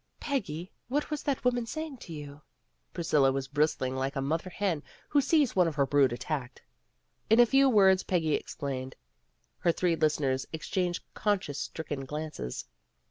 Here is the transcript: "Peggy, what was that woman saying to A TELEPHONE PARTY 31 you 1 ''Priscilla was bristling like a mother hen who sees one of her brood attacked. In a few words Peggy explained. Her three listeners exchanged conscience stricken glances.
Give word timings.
"Peggy, 0.19 0.71
what 0.87 1.11
was 1.11 1.21
that 1.21 1.45
woman 1.45 1.67
saying 1.67 1.97
to 1.97 2.05
A 2.11 2.15
TELEPHONE 2.17 2.25
PARTY 2.25 2.25
31 2.25 2.25
you 2.25 2.33
1 2.33 2.41
''Priscilla 2.95 3.31
was 3.31 3.47
bristling 3.47 3.95
like 3.95 4.15
a 4.15 4.19
mother 4.23 4.49
hen 4.49 4.83
who 5.09 5.21
sees 5.21 5.55
one 5.55 5.67
of 5.67 5.75
her 5.75 5.85
brood 5.85 6.11
attacked. 6.11 6.63
In 7.29 7.39
a 7.39 7.45
few 7.45 7.69
words 7.69 8.01
Peggy 8.01 8.33
explained. 8.33 8.95
Her 9.59 9.71
three 9.71 9.95
listeners 9.95 10.47
exchanged 10.51 11.03
conscience 11.13 11.59
stricken 11.59 12.05
glances. 12.05 12.65